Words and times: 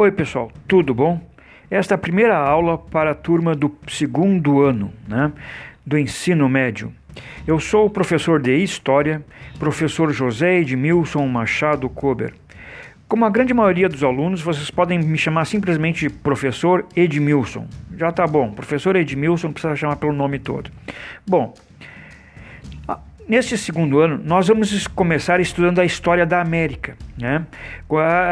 Oi, 0.00 0.12
pessoal, 0.12 0.48
tudo 0.68 0.94
bom? 0.94 1.20
Esta 1.68 1.94
é 1.94 1.96
a 1.96 1.98
primeira 1.98 2.36
aula 2.36 2.78
para 2.78 3.10
a 3.10 3.14
turma 3.16 3.52
do 3.52 3.74
segundo 3.88 4.60
ano 4.60 4.92
né, 5.08 5.32
do 5.84 5.98
ensino 5.98 6.48
médio. 6.48 6.92
Eu 7.44 7.58
sou 7.58 7.86
o 7.86 7.90
professor 7.90 8.40
de 8.40 8.56
História, 8.62 9.20
professor 9.58 10.12
José 10.12 10.60
Edmilson 10.60 11.26
Machado 11.26 11.88
Kober. 11.88 12.32
Como 13.08 13.24
a 13.24 13.28
grande 13.28 13.52
maioria 13.52 13.88
dos 13.88 14.04
alunos, 14.04 14.40
vocês 14.40 14.70
podem 14.70 15.00
me 15.00 15.18
chamar 15.18 15.46
simplesmente 15.46 16.08
de 16.08 16.14
professor 16.14 16.86
Edmilson. 16.94 17.66
Já 17.96 18.12
tá 18.12 18.24
bom, 18.24 18.52
professor 18.52 18.94
Edmilson 18.94 19.48
não 19.48 19.52
precisa 19.52 19.74
chamar 19.74 19.96
pelo 19.96 20.12
nome 20.12 20.38
todo. 20.38 20.70
Bom, 21.26 21.52
Neste 23.28 23.58
segundo 23.58 24.00
ano, 24.00 24.18
nós 24.24 24.48
vamos 24.48 24.86
começar 24.86 25.38
estudando 25.38 25.80
a 25.80 25.84
história 25.84 26.24
da 26.24 26.40
América, 26.40 26.96
né? 27.18 27.44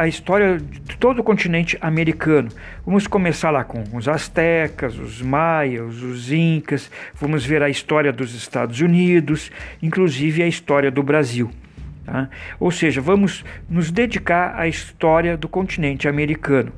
a 0.00 0.08
história 0.08 0.56
de 0.56 0.96
todo 0.96 1.18
o 1.18 1.22
continente 1.22 1.76
americano. 1.82 2.48
Vamos 2.82 3.06
começar 3.06 3.50
lá 3.50 3.62
com 3.62 3.84
os 3.94 4.08
astecas, 4.08 4.98
os 4.98 5.20
maias, 5.20 6.02
os 6.02 6.32
incas, 6.32 6.90
vamos 7.14 7.44
ver 7.44 7.62
a 7.62 7.68
história 7.68 8.10
dos 8.10 8.34
Estados 8.34 8.80
Unidos, 8.80 9.52
inclusive 9.82 10.42
a 10.42 10.48
história 10.48 10.90
do 10.90 11.02
Brasil. 11.02 11.50
Tá? 12.06 12.30
Ou 12.58 12.70
seja, 12.70 13.02
vamos 13.02 13.44
nos 13.68 13.90
dedicar 13.90 14.58
à 14.58 14.66
história 14.66 15.36
do 15.36 15.46
continente 15.46 16.08
americano. 16.08 16.72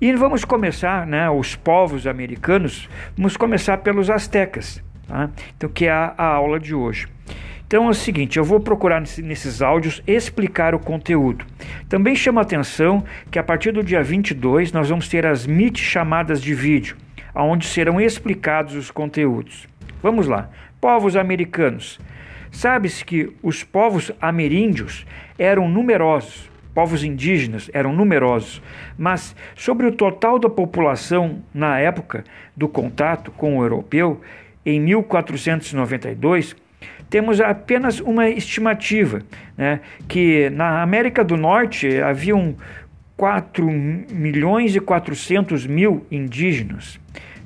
E 0.00 0.10
vamos 0.14 0.42
começar, 0.42 1.06
né, 1.06 1.28
os 1.28 1.54
povos 1.54 2.06
americanos, 2.06 2.88
vamos 3.14 3.36
começar 3.36 3.76
pelos 3.78 4.08
astecas, 4.08 4.82
tá? 5.06 5.30
então, 5.56 5.70
que 5.70 5.86
é 5.86 5.90
a, 5.90 6.14
aula 6.16 6.58
de 6.58 6.74
hoje. 6.74 7.08
Então 7.66 7.86
é 7.86 7.90
o 7.90 7.94
seguinte, 7.94 8.38
eu 8.38 8.44
vou 8.44 8.60
procurar 8.60 9.00
nesses 9.00 9.60
áudios 9.60 10.00
explicar 10.06 10.74
o 10.74 10.78
conteúdo. 10.78 11.44
Também 11.88 12.14
chama 12.14 12.40
atenção 12.40 13.04
que 13.28 13.40
a 13.40 13.42
partir 13.42 13.72
do 13.72 13.82
dia 13.82 14.02
22 14.02 14.70
nós 14.70 14.88
vamos 14.88 15.08
ter 15.08 15.26
as 15.26 15.46
MIT 15.46 15.80
chamadas 15.80 16.40
de 16.40 16.54
vídeo, 16.54 16.96
onde 17.34 17.66
serão 17.66 18.00
explicados 18.00 18.76
os 18.76 18.90
conteúdos. 18.90 19.66
Vamos 20.00 20.28
lá. 20.28 20.48
Povos 20.80 21.16
americanos. 21.16 21.98
Sabe-se 22.52 23.04
que 23.04 23.34
os 23.42 23.64
povos 23.64 24.12
ameríndios 24.20 25.04
eram 25.38 25.68
numerosos, 25.68 26.48
povos 26.72 27.02
indígenas 27.02 27.70
eram 27.72 27.92
numerosos, 27.92 28.62
mas 28.96 29.34
sobre 29.54 29.86
o 29.86 29.92
total 29.92 30.38
da 30.38 30.48
população 30.48 31.42
na 31.52 31.78
época 31.78 32.22
do 32.56 32.68
contato 32.68 33.30
com 33.30 33.58
o 33.58 33.62
europeu, 33.62 34.20
em 34.66 34.80
1492, 34.80 36.56
temos 37.08 37.40
apenas 37.40 38.00
uma 38.00 38.28
estimativa, 38.28 39.22
né, 39.56 39.80
que 40.08 40.50
na 40.50 40.82
América 40.82 41.22
do 41.22 41.36
Norte 41.36 42.00
haviam 42.00 42.56
4 43.16 43.64
milhões 43.64 44.74
e 44.74 44.80
400 44.80 45.66
mil 45.66 46.04
indígenas. 46.10 46.98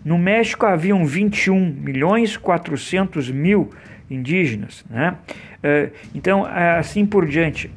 No 0.05 0.19
México 0.19 0.65
haviam 0.65 1.05
21 1.05 1.75
milhões 1.79 2.33
e 2.33 2.39
400 2.39 3.31
mil 3.31 3.71
indígenas. 4.11 4.85
Né? 4.89 5.15
Eh, 5.63 5.91
então, 6.15 6.45
assim 6.45 7.05
por 7.05 7.27
diante. 7.27 7.71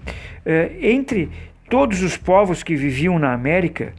Eh, 0.45 0.71
entre 0.81 1.29
todos 1.69 2.01
os 2.01 2.17
povos 2.17 2.63
que 2.63 2.75
viviam 2.75 3.19
na 3.19 3.33
América 3.33 3.93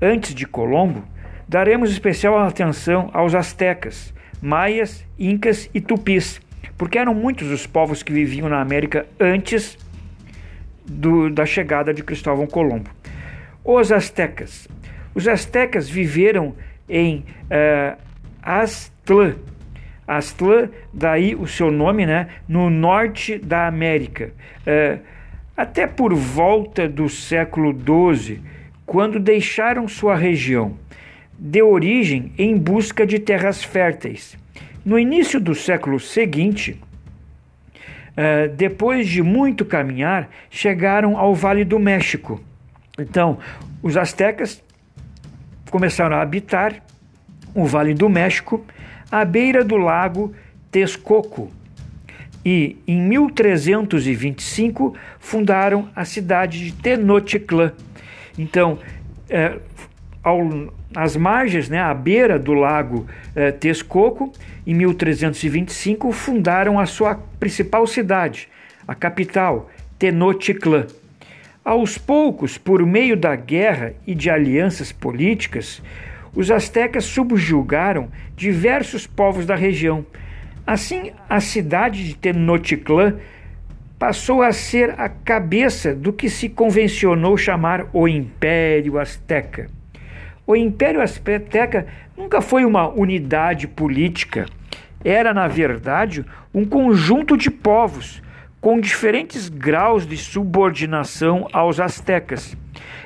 antes 0.00 0.34
de 0.34 0.46
Colombo, 0.46 1.02
daremos 1.48 1.90
especial 1.90 2.38
atenção 2.38 3.10
aos 3.12 3.34
astecas, 3.34 4.14
maias, 4.40 5.04
incas 5.18 5.68
e 5.72 5.80
tupis 5.80 6.40
porque 6.80 6.98
eram 6.98 7.12
muitos 7.12 7.50
os 7.50 7.66
povos 7.66 8.02
que 8.02 8.10
viviam 8.10 8.48
na 8.48 8.58
América 8.58 9.04
antes 9.20 9.76
do, 10.82 11.28
da 11.28 11.44
chegada 11.44 11.92
de 11.92 12.02
Cristóvão 12.02 12.46
Colombo. 12.46 12.88
Os 13.62 13.92
astecas. 13.92 14.66
Os 15.14 15.28
astecas 15.28 15.90
viveram 15.90 16.54
em 16.88 17.16
uh, 17.18 17.98
Aztlán. 18.42 19.34
Aztlán, 20.08 20.70
daí 20.90 21.34
o 21.34 21.46
seu 21.46 21.70
nome, 21.70 22.06
né, 22.06 22.28
no 22.48 22.70
norte 22.70 23.36
da 23.36 23.66
América. 23.66 24.32
Uh, 24.60 25.04
até 25.54 25.86
por 25.86 26.14
volta 26.14 26.88
do 26.88 27.10
século 27.10 27.74
XII, 27.74 28.40
quando 28.86 29.20
deixaram 29.20 29.86
sua 29.86 30.16
região, 30.16 30.78
de 31.40 31.62
origem 31.62 32.32
em 32.36 32.54
busca 32.54 33.06
de 33.06 33.18
terras 33.18 33.64
férteis. 33.64 34.36
No 34.84 34.98
início 34.98 35.40
do 35.40 35.54
século 35.54 35.98
seguinte, 35.98 36.78
uh, 38.10 38.54
depois 38.54 39.08
de 39.08 39.22
muito 39.22 39.64
caminhar, 39.64 40.28
chegaram 40.50 41.16
ao 41.16 41.34
Vale 41.34 41.64
do 41.64 41.78
México. 41.78 42.38
Então, 42.98 43.38
os 43.82 43.96
astecas 43.96 44.62
começaram 45.70 46.16
a 46.16 46.20
habitar 46.20 46.82
o 47.54 47.64
Vale 47.64 47.94
do 47.94 48.10
México, 48.10 48.62
à 49.10 49.24
beira 49.24 49.64
do 49.64 49.78
lago 49.78 50.34
Texcoco. 50.70 51.50
E 52.44 52.76
em 52.86 53.00
1325 53.00 54.94
fundaram 55.18 55.88
a 55.96 56.04
cidade 56.04 56.66
de 56.66 56.72
Tenochtitlan. 56.72 57.72
Então, 58.38 58.78
é, 59.28 59.58
ao, 60.22 60.40
às 60.94 61.16
margens, 61.16 61.68
né, 61.68 61.80
à 61.80 61.94
beira 61.94 62.38
do 62.38 62.52
lago 62.52 63.06
eh, 63.34 63.52
Texcoco, 63.52 64.32
em 64.66 64.74
1325 64.74 66.10
fundaram 66.12 66.78
a 66.78 66.86
sua 66.86 67.14
principal 67.38 67.86
cidade, 67.86 68.48
a 68.86 68.94
capital, 68.94 69.70
Tenochtitlan. 69.98 70.86
Aos 71.64 71.98
poucos, 71.98 72.58
por 72.58 72.84
meio 72.84 73.16
da 73.16 73.36
guerra 73.36 73.94
e 74.06 74.14
de 74.14 74.30
alianças 74.30 74.90
políticas, 74.90 75.82
os 76.34 76.50
astecas 76.50 77.04
subjugaram 77.04 78.08
diversos 78.36 79.06
povos 79.06 79.46
da 79.46 79.54
região. 79.54 80.04
Assim, 80.66 81.12
a 81.28 81.40
cidade 81.40 82.04
de 82.04 82.14
Tenochtitlan 82.16 83.16
passou 83.98 84.42
a 84.42 84.52
ser 84.52 84.98
a 84.98 85.08
cabeça 85.08 85.94
do 85.94 86.12
que 86.12 86.30
se 86.30 86.48
convencionou 86.48 87.36
chamar 87.36 87.86
o 87.92 88.08
Império 88.08 88.98
Azteca. 88.98 89.79
O 90.50 90.56
Império 90.56 91.00
Azteca 91.00 91.86
nunca 92.16 92.40
foi 92.40 92.64
uma 92.64 92.88
unidade 92.88 93.68
política. 93.68 94.46
Era, 95.04 95.32
na 95.32 95.46
verdade, 95.46 96.26
um 96.52 96.64
conjunto 96.64 97.36
de 97.36 97.48
povos 97.48 98.20
com 98.60 98.80
diferentes 98.80 99.48
graus 99.48 100.04
de 100.04 100.16
subordinação 100.16 101.46
aos 101.52 101.78
astecas. 101.78 102.56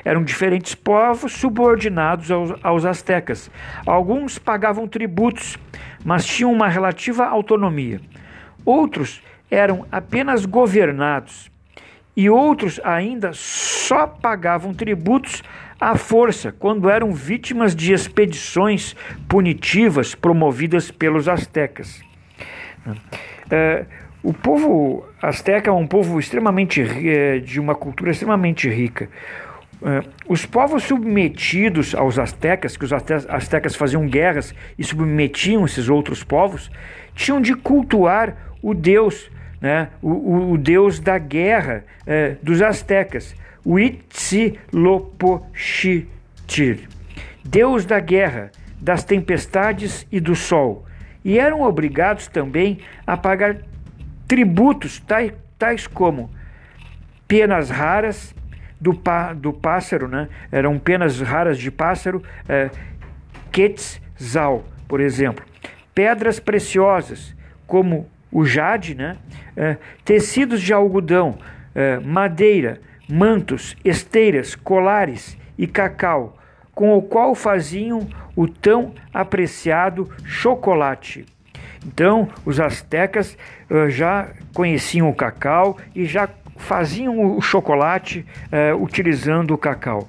Eram 0.02 0.24
diferentes 0.24 0.74
povos 0.74 1.32
subordinados 1.32 2.30
aos, 2.30 2.54
aos 2.62 2.86
astecas. 2.86 3.50
Alguns 3.84 4.38
pagavam 4.38 4.88
tributos, 4.88 5.58
mas 6.02 6.24
tinham 6.24 6.50
uma 6.50 6.68
relativa 6.68 7.26
autonomia. 7.26 8.00
Outros 8.64 9.22
eram 9.50 9.84
apenas 9.92 10.46
governados 10.46 11.50
e 12.16 12.30
outros 12.30 12.80
ainda 12.82 13.32
só 13.34 14.06
pagavam 14.06 14.72
tributos 14.72 15.42
à 15.80 15.96
força 15.96 16.52
quando 16.52 16.88
eram 16.88 17.12
vítimas 17.12 17.74
de 17.74 17.92
expedições 17.92 18.94
punitivas 19.28 20.14
promovidas 20.14 20.90
pelos 20.90 21.28
astecas. 21.28 22.02
É, 23.50 23.86
o 24.22 24.32
povo 24.32 25.06
asteca 25.20 25.70
é 25.70 25.72
um 25.72 25.86
povo 25.86 26.18
extremamente 26.18 26.82
é, 26.82 27.38
de 27.38 27.60
uma 27.60 27.74
cultura 27.74 28.10
extremamente 28.10 28.68
rica. 28.68 29.08
É, 29.82 30.02
os 30.26 30.46
povos 30.46 30.84
submetidos 30.84 31.94
aos 31.94 32.18
astecas, 32.18 32.76
que 32.76 32.84
os 32.84 32.92
astecas 32.92 33.74
faziam 33.74 34.06
guerras 34.06 34.54
e 34.78 34.84
submetiam 34.84 35.64
esses 35.64 35.88
outros 35.88 36.24
povos, 36.24 36.70
tinham 37.14 37.40
de 37.40 37.54
cultuar 37.54 38.54
o 38.62 38.72
deus 38.72 39.30
né, 39.64 39.88
o, 40.02 40.10
o, 40.10 40.52
o 40.52 40.58
deus 40.58 41.00
da 41.00 41.16
guerra 41.16 41.86
é, 42.06 42.36
dos 42.42 42.60
astecas, 42.60 43.34
Huitzilopochtli, 43.64 46.08
deus 47.44 47.84
da 47.84 48.00
guerra, 48.00 48.50
das 48.80 49.04
tempestades 49.04 50.06
e 50.12 50.20
do 50.20 50.34
sol. 50.34 50.84
E 51.24 51.38
eram 51.38 51.62
obrigados 51.62 52.26
também 52.26 52.80
a 53.06 53.16
pagar 53.16 53.56
tributos 54.28 55.00
tais, 55.00 55.32
tais 55.58 55.86
como 55.86 56.30
penas 57.26 57.70
raras 57.70 58.34
do, 58.78 58.92
pá, 58.92 59.32
do 59.32 59.52
pássaro, 59.52 60.06
né? 60.06 60.28
eram 60.52 60.78
penas 60.78 61.20
raras 61.20 61.58
de 61.58 61.70
pássaro, 61.70 62.22
é, 62.46 62.70
Quetzal, 63.50 64.64
por 64.86 65.00
exemplo, 65.00 65.44
pedras 65.94 66.38
preciosas 66.38 67.34
como 67.66 68.06
o 68.30 68.44
jade, 68.44 68.94
né? 68.94 69.16
É, 69.56 69.76
tecidos 70.04 70.60
de 70.60 70.72
algodão, 70.72 71.38
é, 71.72 72.00
madeira, 72.00 72.80
mantos, 73.08 73.76
esteiras, 73.84 74.54
colares 74.54 75.36
e 75.58 75.66
cacau, 75.66 76.38
com 76.74 76.96
o 76.96 77.02
qual 77.02 77.34
faziam 77.34 78.08
o 78.34 78.48
tão 78.48 78.94
apreciado 79.12 80.10
chocolate. 80.24 81.24
Então, 81.86 82.28
os 82.44 82.58
astecas 82.58 83.36
uh, 83.70 83.88
já 83.88 84.30
conheciam 84.54 85.08
o 85.08 85.14
cacau 85.14 85.76
e 85.94 86.04
já 86.04 86.28
faziam 86.56 87.36
o 87.36 87.40
chocolate 87.40 88.24
uh, 88.46 88.82
utilizando 88.82 89.52
o 89.52 89.58
cacau. 89.58 90.08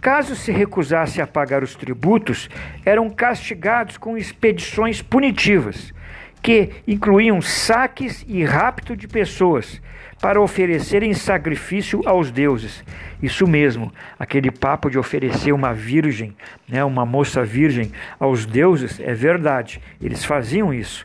Caso 0.00 0.34
se 0.34 0.50
recusasse 0.50 1.20
a 1.20 1.26
pagar 1.26 1.62
os 1.62 1.76
tributos, 1.76 2.48
eram 2.84 3.08
castigados 3.08 3.96
com 3.96 4.16
expedições 4.18 5.00
punitivas, 5.00 5.94
que 6.42 6.70
incluíam 6.88 7.40
saques 7.40 8.24
e 8.26 8.42
rapto 8.42 8.96
de 8.96 9.06
pessoas 9.06 9.80
para 10.22 10.40
oferecerem 10.40 11.12
sacrifício 11.14 12.00
aos 12.06 12.30
deuses. 12.30 12.84
Isso 13.20 13.44
mesmo, 13.44 13.92
aquele 14.16 14.52
papo 14.52 14.88
de 14.88 14.96
oferecer 14.96 15.50
uma 15.50 15.74
virgem, 15.74 16.32
né, 16.68 16.84
uma 16.84 17.04
moça 17.04 17.44
virgem 17.44 17.90
aos 18.20 18.46
deuses, 18.46 19.00
é 19.00 19.12
verdade, 19.14 19.82
eles 20.00 20.24
faziam 20.24 20.72
isso. 20.72 21.04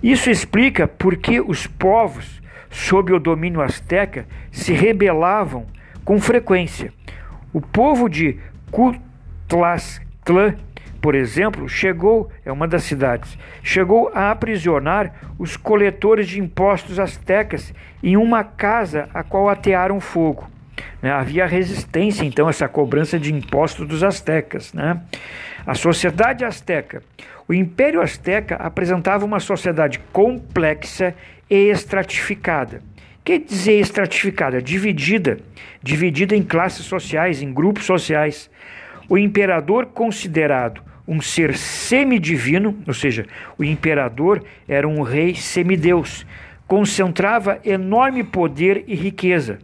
Isso 0.00 0.30
explica 0.30 0.86
por 0.86 1.16
que 1.16 1.40
os 1.40 1.66
povos 1.66 2.40
sob 2.70 3.12
o 3.12 3.18
domínio 3.18 3.60
asteca 3.60 4.26
se 4.52 4.72
rebelavam 4.72 5.66
com 6.04 6.20
frequência. 6.20 6.92
O 7.52 7.60
povo 7.60 8.08
de 8.08 8.38
Cutlasclã, 8.70 10.54
por 11.00 11.14
exemplo, 11.14 11.68
chegou, 11.68 12.30
é 12.44 12.50
uma 12.50 12.66
das 12.66 12.82
cidades, 12.82 13.38
chegou 13.62 14.10
a 14.14 14.30
aprisionar 14.30 15.12
os 15.38 15.56
coletores 15.56 16.28
de 16.28 16.40
impostos 16.40 16.98
astecas 16.98 17.72
em 18.02 18.16
uma 18.16 18.42
casa 18.42 19.08
a 19.14 19.22
qual 19.22 19.48
atearam 19.48 20.00
fogo. 20.00 20.48
Né? 21.00 21.10
Havia 21.10 21.46
resistência, 21.46 22.24
então, 22.24 22.46
a 22.46 22.50
essa 22.50 22.68
cobrança 22.68 23.18
de 23.18 23.32
impostos 23.32 23.86
dos 23.86 24.02
astecas. 24.02 24.72
Né? 24.72 25.00
A 25.66 25.74
sociedade 25.74 26.44
asteca. 26.44 27.02
O 27.46 27.54
Império 27.54 28.02
Azteca 28.02 28.56
apresentava 28.56 29.24
uma 29.24 29.40
sociedade 29.40 29.98
complexa 30.12 31.14
e 31.48 31.70
estratificada. 31.70 32.82
Quer 33.24 33.38
dizer 33.38 33.80
estratificada? 33.80 34.60
Dividida, 34.60 35.38
dividida 35.82 36.36
em 36.36 36.42
classes 36.42 36.84
sociais, 36.84 37.40
em 37.40 37.52
grupos 37.52 37.84
sociais. 37.84 38.50
O 39.08 39.16
imperador 39.16 39.86
considerado 39.86 40.82
um 41.08 41.22
ser 41.22 41.56
semidivino, 41.56 42.76
ou 42.86 42.92
seja, 42.92 43.24
o 43.56 43.64
imperador 43.64 44.44
era 44.68 44.86
um 44.86 45.00
rei 45.00 45.34
semideus, 45.34 46.26
concentrava 46.66 47.58
enorme 47.64 48.22
poder 48.22 48.84
e 48.86 48.94
riqueza. 48.94 49.58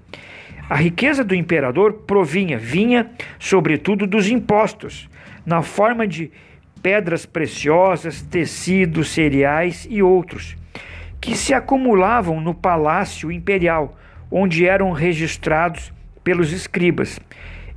A 0.70 0.75
riqueza 0.75 1.23
do 1.23 1.35
imperador 1.35 1.93
provinha, 2.06 2.56
vinha, 2.56 3.11
sobretudo, 3.38 4.06
dos 4.06 4.31
impostos, 4.31 5.06
na 5.44 5.61
forma 5.61 6.08
de 6.08 6.32
pedras 6.82 7.26
preciosas, 7.26 8.23
tecidos, 8.23 9.08
cereais 9.08 9.87
e 9.91 10.02
outros, 10.02 10.56
que 11.20 11.37
se 11.37 11.52
acumulavam 11.52 12.41
no 12.41 12.55
palácio 12.55 13.31
imperial, 13.31 13.99
onde 14.31 14.67
eram 14.67 14.93
registrados 14.93 15.93
pelos 16.23 16.52
escribas. 16.52 17.20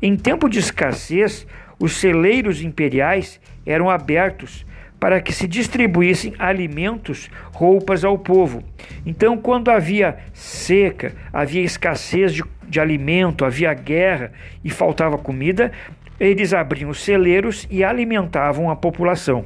Em 0.02 0.16
tempo 0.16 0.48
de 0.48 0.60
escassez, 0.60 1.46
os 1.78 1.98
celeiros 1.98 2.62
imperiais 2.62 3.42
eram 3.68 3.90
abertos 3.90 4.66
para 5.00 5.22
que 5.22 5.32
se 5.32 5.48
distribuíssem 5.48 6.34
alimentos, 6.40 7.30
roupas 7.54 8.04
ao 8.04 8.18
povo. 8.18 8.64
Então, 9.06 9.38
quando 9.38 9.70
havia 9.70 10.18
seca, 10.34 11.14
havia 11.32 11.62
escassez 11.62 12.34
de, 12.34 12.44
de 12.68 12.80
alimento, 12.80 13.46
havia 13.46 13.74
guerra 13.74 14.32
e 14.64 14.72
faltava 14.72 15.18
comida, 15.18 15.72
eles 16.20 16.54
abriam 16.54 16.90
os 16.90 17.04
celeiros 17.04 17.68
e 17.70 17.84
alimentavam 17.84 18.72
a 18.72 18.76
população. 18.76 19.46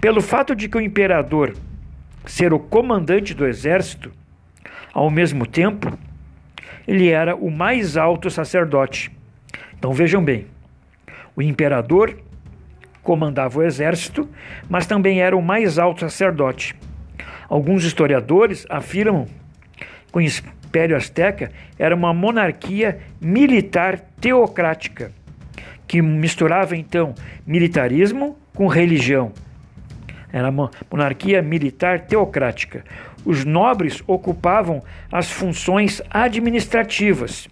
Pelo 0.00 0.20
fato 0.20 0.54
de 0.54 0.68
que 0.68 0.76
o 0.76 0.80
imperador 0.80 1.54
ser 2.26 2.52
o 2.52 2.58
comandante 2.58 3.32
do 3.32 3.46
exército, 3.46 4.12
ao 4.92 5.10
mesmo 5.10 5.46
tempo, 5.46 5.96
ele 6.86 7.08
era 7.08 7.34
o 7.34 7.50
mais 7.50 7.96
alto 7.96 8.30
sacerdote. 8.30 9.10
Então 9.78 9.92
vejam 9.92 10.22
bem, 10.22 10.46
o 11.34 11.40
imperador 11.40 12.18
comandava 13.02 13.58
o 13.58 13.62
exército, 13.62 14.28
mas 14.68 14.86
também 14.86 15.20
era 15.20 15.36
o 15.36 15.42
mais 15.42 15.78
alto 15.78 16.00
sacerdote. 16.00 16.74
Alguns 17.48 17.84
historiadores 17.84 18.64
afirmam 18.70 19.26
que 20.10 20.18
o 20.18 20.20
Império 20.20 20.96
Azteca 20.96 21.50
era 21.78 21.94
uma 21.94 22.14
monarquia 22.14 23.00
militar 23.20 24.00
teocrática, 24.20 25.12
que 25.86 26.00
misturava 26.00 26.76
então 26.76 27.14
militarismo 27.46 28.38
com 28.54 28.66
religião. 28.66 29.32
Era 30.32 30.48
uma 30.48 30.70
monarquia 30.90 31.42
militar 31.42 32.00
teocrática. 32.00 32.84
Os 33.24 33.44
nobres 33.44 34.02
ocupavam 34.06 34.82
as 35.10 35.30
funções 35.30 36.00
administrativas, 36.10 37.48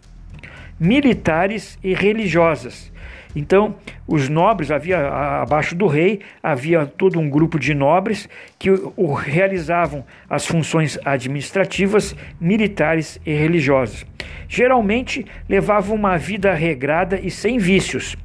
militares 0.81 1.79
e 1.85 1.95
religiosas 1.95 2.91
então, 3.35 3.77
os 4.07 4.29
nobres, 4.29 4.71
havia 4.71 4.99
abaixo 5.43 5.75
do 5.75 5.87
rei, 5.87 6.21
havia 6.43 6.85
todo 6.87 7.19
um 7.19 7.31
grupo 7.31 7.59
de 7.59 7.75
nobres 7.75 8.29
que 8.59 8.71
o, 8.71 9.13
realizavam 9.15 10.05
as 10.29 10.47
funções 10.47 10.99
administrativas, 11.05 12.17
militares 12.41 13.21
e 13.25 13.33
religiosas. 13.33 14.05
Geralmente 14.49 15.25
levavam 15.49 15.95
uma 15.95 16.17
vida 16.17 16.53
regrada 16.53 17.21
e 17.21 17.31
sem 17.31 17.57
vícios. 17.57 18.17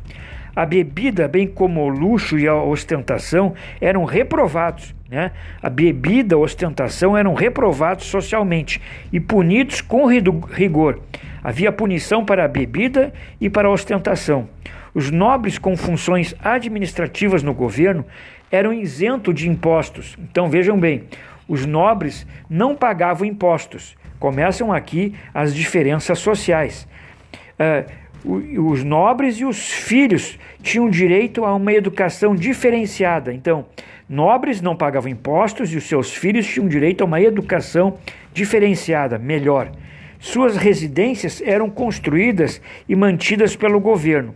A 0.55 0.65
bebida, 0.65 1.27
bem 1.27 1.45
como 1.45 1.81
o 1.81 1.89
luxo 1.89 2.39
e 2.39 2.47
a 2.47 2.55
ostentação, 2.55 3.53
eram 3.81 4.05
reprovados. 4.05 4.95
Né? 5.09 5.31
A 5.61 5.69
bebida, 5.69 6.35
a 6.35 6.39
ostentação 6.39 7.17
eram 7.17 7.33
reprovados 7.33 8.05
socialmente 8.05 8.81
e 9.11 9.19
punidos 9.19 9.81
com 9.81 10.05
rigor. 10.05 10.99
Havia 11.43 11.71
punição 11.71 12.23
para 12.23 12.45
a 12.45 12.47
bebida 12.47 13.13
e 13.39 13.49
para 13.49 13.67
a 13.67 13.71
ostentação. 13.71 14.47
Os 14.93 15.11
nobres 15.11 15.57
com 15.57 15.75
funções 15.75 16.33
administrativas 16.41 17.43
no 17.43 17.53
governo 17.53 18.05
eram 18.49 18.73
isentos 18.73 19.35
de 19.35 19.49
impostos. 19.49 20.17
Então 20.17 20.49
vejam 20.49 20.79
bem, 20.79 21.03
os 21.47 21.65
nobres 21.65 22.25
não 22.49 22.75
pagavam 22.75 23.27
impostos. 23.27 23.95
Começam 24.19 24.71
aqui 24.71 25.13
as 25.33 25.53
diferenças 25.53 26.17
sociais. 26.19 26.87
Uh, 27.59 28.04
os 28.25 28.83
nobres 28.83 29.37
e 29.37 29.45
os 29.45 29.71
filhos 29.71 30.39
tinham 30.61 30.89
direito 30.89 31.45
a 31.45 31.53
uma 31.53 31.73
educação 31.73 32.35
diferenciada. 32.35 33.33
Então, 33.33 33.65
nobres 34.09 34.61
não 34.61 34.75
pagavam 34.75 35.11
impostos 35.11 35.71
e 35.71 35.77
os 35.77 35.83
seus 35.83 36.13
filhos 36.13 36.47
tinham 36.47 36.67
direito 36.67 37.01
a 37.01 37.05
uma 37.05 37.21
educação 37.21 37.97
diferenciada, 38.33 39.19
melhor. 39.19 39.71
Suas 40.19 40.57
residências 40.57 41.41
eram 41.45 41.69
construídas 41.69 42.61
e 42.89 42.95
mantidas 42.95 43.55
pelo 43.55 43.79
governo. 43.79 44.33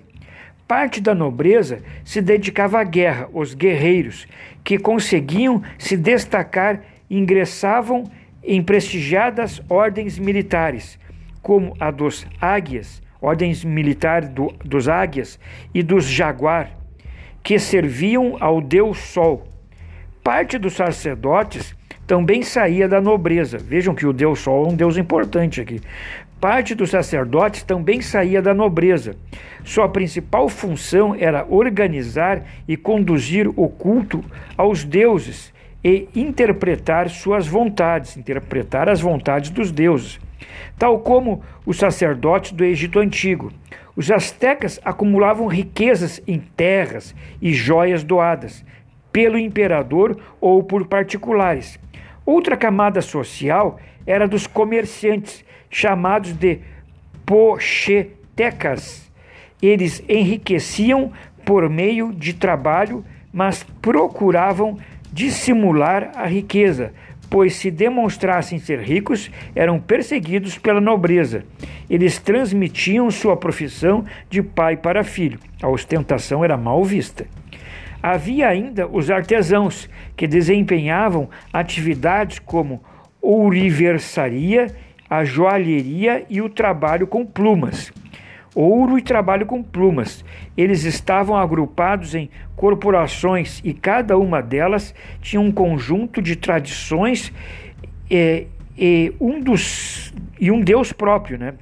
Parte 0.68 1.02
da 1.02 1.16
nobreza 1.16 1.80
se 2.06 2.22
dedicava 2.22 2.80
à 2.80 2.84
guerra, 2.84 3.28
os 3.34 3.56
guerreiros, 3.56 4.28
que 4.64 4.78
conseguiam 4.78 5.64
se 5.80 5.98
destacar 5.98 6.82
ingressavam 7.10 8.04
em 8.44 8.62
prestigiadas 8.62 9.62
ordens 9.68 10.20
militares, 10.20 11.00
como 11.42 11.76
a 11.80 11.90
dos 11.90 12.28
águias, 12.40 13.02
ordens 13.22 13.64
militares 13.64 14.30
do, 14.30 14.54
dos 14.64 14.88
águias 14.88 15.40
e 15.74 15.84
dos 15.84 16.06
jaguar, 16.06 16.72
que 17.44 17.60
serviam 17.60 18.38
ao 18.40 18.62
deus 18.62 18.98
Sol. 19.00 19.48
Parte 20.24 20.58
dos 20.58 20.74
sacerdotes 20.74 21.76
também 22.06 22.42
saía 22.42 22.88
da 22.88 23.00
nobreza. 23.00 23.58
Vejam 23.58 23.94
que 23.94 24.06
o 24.06 24.14
deus 24.14 24.40
Sol 24.40 24.66
é 24.66 24.70
um 24.70 24.76
deus 24.76 24.98
importante 24.98 25.62
aqui. 25.62 25.82
Parte 26.40 26.74
dos 26.74 26.90
sacerdotes 26.90 27.64
também 27.64 28.02
saía 28.02 28.42
da 28.42 28.54
nobreza. 28.54 29.16
Sua 29.64 29.90
principal 29.90 30.48
função 30.48 31.14
era 31.14 31.46
organizar 31.50 32.44
e 32.68 32.78
conduzir 32.78 33.48
o 33.48 33.68
culto 33.68 34.24
aos 34.58 34.86
deuses 34.86 35.54
e 35.84 36.08
interpretar 36.16 37.10
suas 37.10 37.46
vontades, 37.46 38.16
interpretar 38.16 38.90
as 38.90 39.02
vontades 39.02 39.50
dos 39.50 39.72
deuses. 39.72 40.20
Tal 40.78 41.00
como 41.00 41.44
os 41.66 41.78
sacerdotes 41.78 42.52
do 42.52 42.64
Egito 42.64 43.00
Antigo, 43.00 43.52
os 43.96 44.10
astecas 44.10 44.80
acumulavam 44.84 45.48
riquezas 45.48 46.22
em 46.26 46.40
terras 46.40 47.14
e 47.42 47.54
joias 47.54 48.04
doadas 48.04 48.64
pelo 49.12 49.38
imperador 49.38 50.18
ou 50.40 50.64
por 50.64 50.88
particulares. 50.88 51.80
Outra 52.26 52.56
camada 52.56 53.02
social 53.02 53.80
era 54.06 54.28
dos 54.28 54.48
comerciantes 54.48 55.44
chamados 55.70 56.34
de 56.34 56.60
pochetecas. 57.26 59.12
Eles 59.62 60.04
enriqueciam 60.08 61.12
por 61.46 61.70
meio 61.70 62.14
de 62.14 62.34
trabalho, 62.34 63.04
mas 63.34 63.64
procuravam 63.82 64.78
dissimular 65.12 66.12
a 66.16 66.26
riqueza, 66.26 66.94
pois 67.30 67.56
se 67.56 67.70
demonstrassem 67.70 68.58
ser 68.58 68.80
ricos, 68.80 69.30
eram 69.56 69.80
perseguidos 69.80 70.58
pela 70.58 70.82
nobreza. 70.82 71.46
Eles 71.90 72.18
transmitiam 72.18 73.10
sua 73.12 73.38
profissão 73.38 74.04
de 74.30 74.42
pai 74.42 74.76
para 74.76 75.04
filho. 75.04 75.40
A 75.62 75.68
ostentação 75.68 76.44
era 76.44 76.58
mal 76.58 76.84
vista. 76.84 77.28
Havia 78.02 78.48
ainda 78.48 78.88
os 78.88 79.12
artesãos, 79.12 79.90
que 80.16 80.26
desempenhavam 80.26 81.30
atividades 81.52 82.40
como 82.40 82.82
ouriversaria 83.22 84.68
a 85.10 85.24
joalheria 85.24 86.26
e 86.30 86.42
o 86.42 86.50
trabalho 86.50 87.08
com 87.08 87.26
plumas. 87.26 87.92
Ouro 88.56 88.98
e 88.98 89.02
trabalho 89.02 89.46
com 89.46 89.62
plumas. 89.64 90.24
Eles 90.58 90.84
estavam 90.84 91.36
agrupados 91.38 92.16
em 92.16 92.30
corporações 92.56 93.62
e 93.64 93.74
cada 93.74 94.18
uma 94.18 94.42
delas 94.42 94.94
tinha 95.22 95.40
um 95.40 95.52
conjunto 95.52 96.22
de 96.22 96.36
tradições 96.36 97.32
e, 98.10 98.48
e 98.78 99.14
um 99.20 99.40
dos 99.40 100.14
e 100.40 100.50
um 100.52 100.62
Deus 100.62 100.94
próprio, 100.94 101.38
né? 101.38 101.54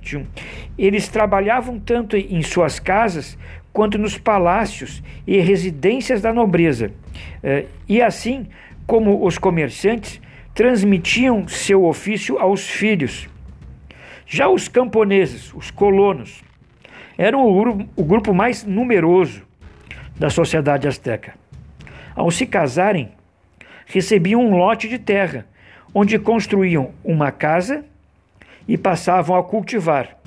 Eles 0.77 1.07
trabalhavam 1.07 1.79
tanto 1.79 2.15
em 2.15 2.43
suas 2.43 2.79
casas 2.79 3.37
quanto 3.73 3.97
nos 3.97 4.17
palácios 4.17 5.01
e 5.25 5.39
residências 5.39 6.21
da 6.21 6.31
nobreza. 6.31 6.91
É, 7.43 7.65
e 7.89 8.01
assim 8.01 8.47
como 8.85 9.25
os 9.25 9.37
comerciantes 9.37 10.21
transmitiam 10.53 11.47
seu 11.47 11.85
ofício 11.85 12.39
aos 12.39 12.67
filhos. 12.67 13.27
Já 14.25 14.49
os 14.49 14.67
camponeses, 14.67 15.53
os 15.53 15.69
colonos, 15.69 16.43
eram 17.17 17.45
o 17.45 18.03
grupo, 18.03 18.33
mais 18.33 18.63
numeroso 18.63 19.41
da 20.17 20.29
sociedade 20.29 20.87
asteca. 20.87 21.33
Ao 22.15 22.29
se 22.29 22.45
casarem, 22.45 23.11
recebiam 23.85 24.41
um 24.41 24.55
lote 24.55 24.87
de 24.87 24.99
terra, 24.99 25.45
onde 25.93 26.19
construíam 26.19 26.91
uma 27.03 27.31
casa 27.31 27.83
e 28.67 28.77
passavam 28.77 29.35
a 29.35 29.43
cultivar 29.43 30.17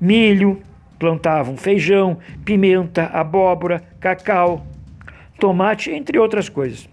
milho, 0.00 0.62
plantavam 0.98 1.56
feijão, 1.56 2.18
pimenta, 2.44 3.04
abóbora, 3.12 3.82
cacau, 4.00 4.66
tomate, 5.38 5.90
entre 5.90 6.18
outras 6.18 6.48
coisas. 6.48 6.88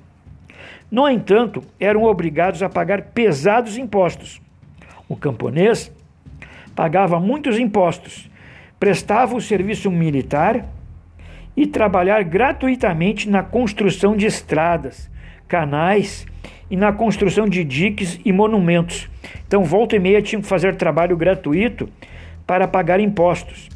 No 0.91 1.07
entanto, 1.07 1.63
eram 1.79 2.03
obrigados 2.03 2.61
a 2.61 2.69
pagar 2.69 3.01
pesados 3.01 3.77
impostos. 3.77 4.41
O 5.07 5.15
camponês 5.15 5.91
pagava 6.75 7.19
muitos 7.19 7.57
impostos, 7.57 8.29
prestava 8.79 9.35
o 9.35 9.41
serviço 9.41 9.89
militar 9.89 10.65
e 11.55 11.65
trabalhar 11.65 12.23
gratuitamente 12.23 13.29
na 13.29 13.41
construção 13.41 14.15
de 14.15 14.25
estradas, 14.25 15.09
canais 15.47 16.25
e 16.69 16.77
na 16.77 16.93
construção 16.93 17.47
de 17.47 17.63
diques 17.63 18.19
e 18.23 18.31
monumentos. 18.31 19.09
Então, 19.47 19.63
volta 19.63 19.95
e 19.95 19.99
meia 19.99 20.21
tinham 20.21 20.41
que 20.41 20.47
fazer 20.47 20.75
trabalho 20.75 21.17
gratuito 21.17 21.89
para 22.45 22.67
pagar 22.67 22.99
impostos. 22.99 23.69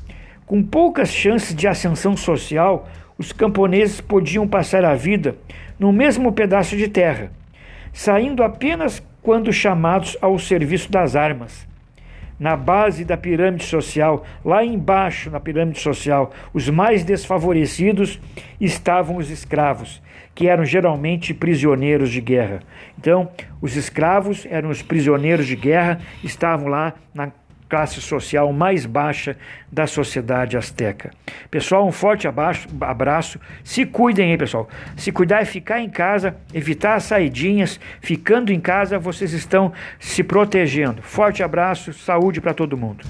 Com 0.46 0.62
poucas 0.62 1.10
chances 1.12 1.55
de 1.55 1.67
ascensão 1.67 2.15
social, 2.15 2.88
os 3.17 3.31
camponeses 3.31 4.01
podiam 4.01 4.48
passar 4.48 4.86
a 4.86 4.93
vida 4.93 5.36
no 5.79 5.91
mesmo 5.91 6.31
pedaço 6.31 6.77
de 6.77 6.88
terra, 6.88 7.31
saindo 7.91 8.43
apenas 8.43 9.01
quando 9.24 9.51
chamados 9.51 10.17
ao 10.22 10.38
serviço 10.38 10.91
das 10.91 11.15
armas 11.15 11.70
na 12.41 12.55
base 12.55 13.05
da 13.05 13.15
pirâmide 13.15 13.63
social, 13.65 14.25
lá 14.43 14.65
embaixo 14.65 15.29
na 15.29 15.39
pirâmide 15.39 15.79
social, 15.79 16.31
os 16.51 16.67
mais 16.71 17.03
desfavorecidos 17.03 18.19
estavam 18.60 19.17
os 19.17 19.29
escravos, 19.29 20.01
que 20.33 20.48
eram 20.48 20.65
geralmente 20.65 21.36
prisioneiros 21.36 22.10
de 22.10 22.19
guerra. 22.19 22.62
Então, 22.98 23.29
os 23.62 23.77
escravos 23.77 24.48
eram 24.50 24.71
os 24.71 24.81
prisioneiros 24.81 25.45
de 25.45 25.55
guerra, 25.55 26.00
estavam 26.24 26.67
lá 26.67 26.95
na 27.13 27.31
classe 27.71 28.01
social 28.01 28.51
mais 28.51 28.85
baixa 28.85 29.37
da 29.71 29.87
sociedade 29.87 30.57
asteca. 30.57 31.11
Pessoal, 31.49 31.87
um 31.87 31.91
forte 31.91 32.27
abaixo, 32.27 32.67
abraço. 32.81 33.39
Se 33.63 33.85
cuidem 33.85 34.31
aí, 34.31 34.37
pessoal. 34.37 34.67
Se 34.97 35.09
cuidar 35.09 35.41
é 35.41 35.45
ficar 35.45 35.79
em 35.79 35.89
casa, 35.89 36.35
evitar 36.53 36.95
as 36.95 37.03
saidinhas. 37.03 37.79
Ficando 38.01 38.51
em 38.51 38.59
casa, 38.59 38.99
vocês 38.99 39.31
estão 39.31 39.71
se 39.97 40.21
protegendo. 40.21 41.01
Forte 41.01 41.41
abraço, 41.41 41.93
saúde 41.93 42.41
para 42.41 42.53
todo 42.53 42.75
mundo. 42.75 43.05